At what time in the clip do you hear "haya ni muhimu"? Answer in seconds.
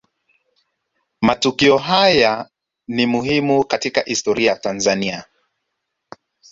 1.77-3.63